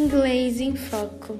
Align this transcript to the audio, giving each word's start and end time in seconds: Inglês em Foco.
Inglês 0.00 0.62
em 0.62 0.74
Foco. 0.74 1.38